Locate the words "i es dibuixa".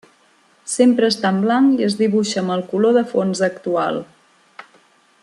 1.83-2.39